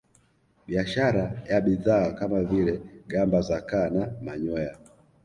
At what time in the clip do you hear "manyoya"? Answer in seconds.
4.21-4.77